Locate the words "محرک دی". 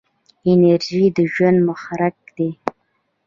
1.67-2.49